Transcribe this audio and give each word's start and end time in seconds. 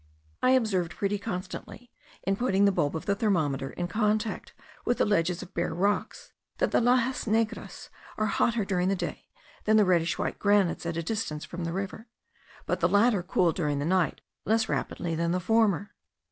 I 0.41 0.53
observed 0.53 0.95
pretty 0.95 1.19
constantly, 1.19 1.91
in 2.23 2.35
putting 2.35 2.65
the 2.65 2.71
bulb 2.71 2.95
of 2.95 3.05
the 3.05 3.13
thermometer 3.13 3.69
in 3.69 3.87
contact 3.87 4.51
with 4.83 4.97
the 4.97 5.05
ledges 5.05 5.43
of 5.43 5.53
bare 5.53 5.75
rocks, 5.75 6.33
that 6.57 6.71
the 6.71 6.81
laxas 6.81 7.27
negras 7.27 7.91
are 8.17 8.25
hotter 8.25 8.65
during 8.65 8.89
the 8.89 8.95
day 8.95 9.27
than 9.65 9.77
the 9.77 9.85
reddish 9.85 10.17
white 10.17 10.39
granites 10.39 10.87
at 10.87 10.97
a 10.97 11.03
distance 11.03 11.45
from 11.45 11.65
the 11.65 11.71
river; 11.71 12.07
but 12.65 12.79
the 12.79 12.89
latter 12.89 13.21
cool 13.21 13.51
during 13.51 13.77
the 13.77 13.85
night 13.85 14.21
less 14.43 14.67
rapidly 14.67 15.13
than 15.13 15.33
the 15.33 15.39
former. 15.39 15.93